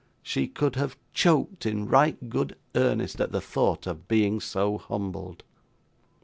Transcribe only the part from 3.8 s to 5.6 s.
of being so humbled.